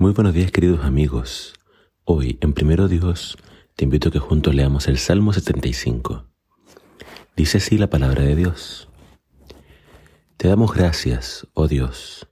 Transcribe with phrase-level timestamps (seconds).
[0.00, 1.54] Muy buenos días queridos amigos.
[2.04, 3.36] Hoy en Primero Dios
[3.74, 6.24] te invito a que juntos leamos el Salmo 75.
[7.36, 8.88] Dice así la palabra de Dios.
[10.36, 12.28] Te damos gracias, oh Dios.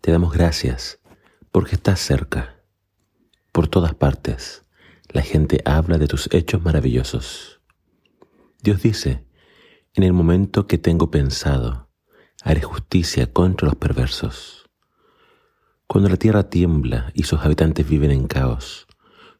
[0.00, 1.00] Te damos gracias
[1.50, 2.62] porque estás cerca.
[3.50, 4.64] Por todas partes
[5.08, 7.60] la gente habla de tus hechos maravillosos.
[8.62, 9.26] Dios dice,
[9.94, 11.90] en el momento que tengo pensado,
[12.44, 14.65] haré justicia contra los perversos.
[15.88, 18.88] Cuando la tierra tiembla y sus habitantes viven en caos,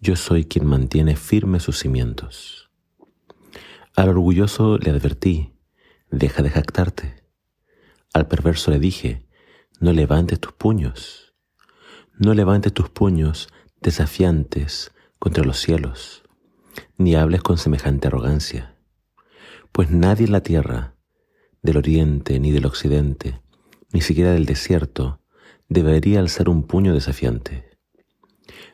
[0.00, 2.70] yo soy quien mantiene firmes sus cimientos.
[3.96, 5.52] Al orgulloso le advertí,
[6.12, 7.24] deja de jactarte.
[8.14, 9.26] Al perverso le dije,
[9.80, 11.34] no levantes tus puños.
[12.16, 13.48] No levantes tus puños
[13.80, 16.22] desafiantes contra los cielos,
[16.96, 18.76] ni hables con semejante arrogancia.
[19.72, 20.94] Pues nadie en la tierra,
[21.62, 23.40] del oriente ni del occidente,
[23.92, 25.20] ni siquiera del desierto,
[25.68, 27.68] debería alzar un puño desafiante.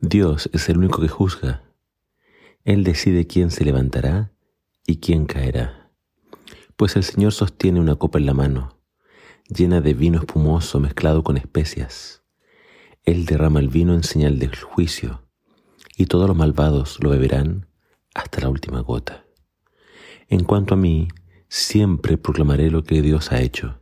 [0.00, 1.64] Dios es el único que juzga.
[2.64, 4.32] Él decide quién se levantará
[4.86, 5.90] y quién caerá.
[6.76, 8.78] Pues el Señor sostiene una copa en la mano,
[9.48, 12.22] llena de vino espumoso mezclado con especias.
[13.04, 15.22] Él derrama el vino en señal del juicio,
[15.96, 17.68] y todos los malvados lo beberán
[18.14, 19.24] hasta la última gota.
[20.28, 21.08] En cuanto a mí,
[21.48, 23.80] siempre proclamaré lo que Dios ha hecho.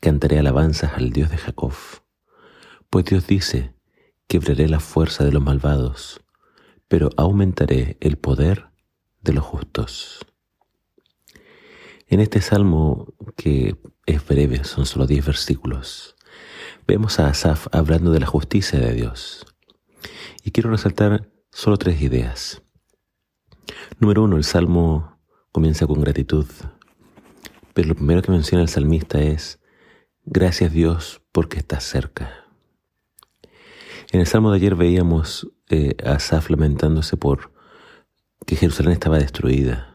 [0.00, 1.72] Cantaré alabanzas al Dios de Jacob
[2.96, 3.74] pues Dios dice,
[4.26, 6.22] quebraré la fuerza de los malvados,
[6.88, 8.70] pero aumentaré el poder
[9.20, 10.24] de los justos.
[12.06, 16.16] En este salmo, que es breve, son solo diez versículos,
[16.86, 19.44] vemos a Asaf hablando de la justicia de Dios.
[20.42, 22.62] Y quiero resaltar solo tres ideas.
[24.00, 25.20] Número uno, el salmo
[25.52, 26.46] comienza con gratitud,
[27.74, 29.60] pero lo primero que menciona el salmista es,
[30.24, 32.45] gracias Dios porque estás cerca.
[34.16, 37.52] En el Salmo de ayer veíamos eh, a Asaf lamentándose por
[38.46, 39.94] que Jerusalén estaba destruida.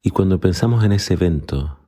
[0.00, 1.78] Y cuando pensamos en ese evento,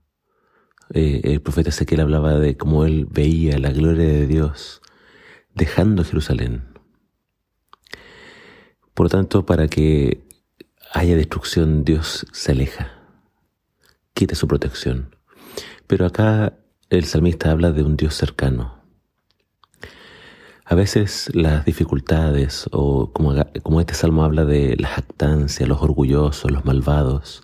[0.92, 4.82] eh, el profeta Ezequiel hablaba de cómo él veía la gloria de Dios
[5.54, 6.74] dejando Jerusalén.
[8.92, 10.28] Por lo tanto, para que
[10.92, 12.92] haya destrucción, Dios se aleja,
[14.12, 15.16] quita su protección.
[15.86, 16.58] Pero acá
[16.90, 18.83] el salmista habla de un Dios cercano,
[20.64, 26.50] a veces las dificultades, o como, como este salmo habla de la jactancia, los orgullosos,
[26.50, 27.42] los malvados,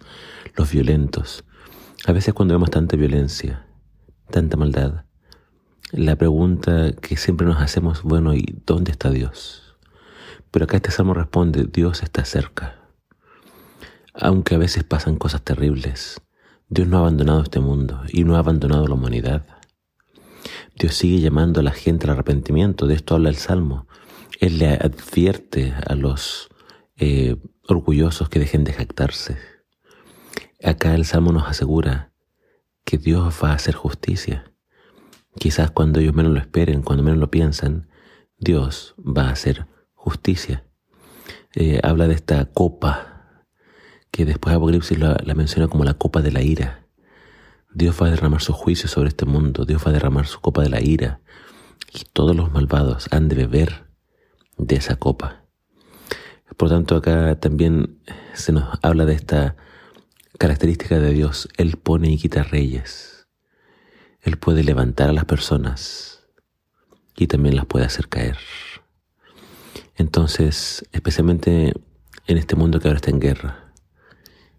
[0.56, 1.44] los violentos,
[2.06, 3.66] a veces cuando vemos tanta violencia,
[4.30, 5.04] tanta maldad,
[5.92, 9.76] la pregunta que siempre nos hacemos, bueno, ¿y dónde está Dios?
[10.50, 12.76] Pero acá este salmo responde, Dios está cerca.
[14.14, 16.20] Aunque a veces pasan cosas terribles,
[16.68, 19.44] Dios no ha abandonado este mundo y no ha abandonado la humanidad.
[20.80, 23.86] Dios sigue llamando a la gente al arrepentimiento, de esto habla el Salmo.
[24.40, 26.48] Él le advierte a los
[26.96, 27.36] eh,
[27.68, 29.36] orgullosos que dejen de jactarse.
[30.64, 32.14] Acá el Salmo nos asegura
[32.86, 34.54] que Dios va a hacer justicia.
[35.38, 37.90] Quizás cuando ellos menos lo esperen, cuando menos lo piensan,
[38.38, 40.64] Dios va a hacer justicia.
[41.54, 43.44] Eh, habla de esta copa,
[44.10, 46.86] que después Apocalipsis la menciona como la copa de la ira.
[47.72, 50.62] Dios va a derramar su juicio sobre este mundo, Dios va a derramar su copa
[50.62, 51.20] de la ira
[51.92, 53.86] y todos los malvados han de beber
[54.58, 55.44] de esa copa.
[56.56, 58.00] Por tanto, acá también
[58.34, 59.56] se nos habla de esta
[60.38, 61.48] característica de Dios.
[61.56, 63.28] Él pone y quita reyes.
[64.20, 66.26] Él puede levantar a las personas
[67.16, 68.36] y también las puede hacer caer.
[69.96, 71.72] Entonces, especialmente
[72.26, 73.72] en este mundo que ahora está en guerra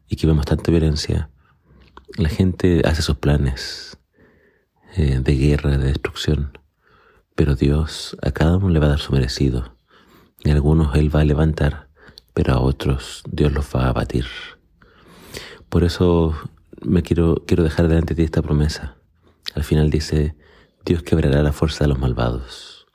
[0.08, 1.30] y que vemos tanta violencia,
[2.18, 3.98] la gente hace sus planes
[4.96, 6.58] eh, de guerra, de destrucción,
[7.36, 9.78] pero Dios a cada uno le va a dar su merecido.
[10.44, 11.90] Y algunos Él va a levantar,
[12.34, 14.26] pero a otros Dios los va a abatir.
[15.70, 16.36] Por eso
[16.82, 18.98] me quiero, quiero dejar delante de ti esta promesa.
[19.56, 20.36] Al final dice,
[20.84, 22.88] Dios quebrará la fuerza de los malvados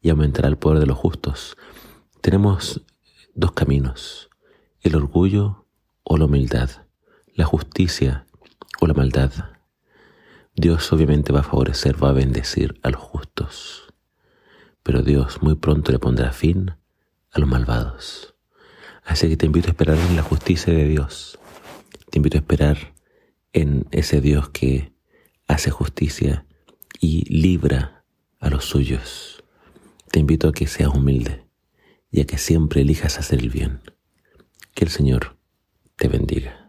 [0.00, 1.56] y aumentará el poder de los justos.
[2.20, 2.82] Tenemos
[3.34, 4.30] dos caminos,
[4.80, 5.66] el orgullo
[6.04, 6.70] o la humildad,
[7.34, 8.25] la justicia
[8.80, 9.32] o la maldad,
[10.54, 13.92] Dios obviamente va a favorecer, va a bendecir a los justos,
[14.82, 16.72] pero Dios muy pronto le pondrá fin
[17.30, 18.34] a los malvados.
[19.04, 21.38] Así que te invito a esperar en la justicia de Dios,
[22.10, 22.94] te invito a esperar
[23.52, 24.92] en ese Dios que
[25.46, 26.46] hace justicia
[27.00, 28.04] y libra
[28.40, 29.44] a los suyos.
[30.10, 31.46] Te invito a que seas humilde
[32.10, 33.80] y a que siempre elijas hacer el bien.
[34.74, 35.36] Que el Señor
[35.96, 36.65] te bendiga.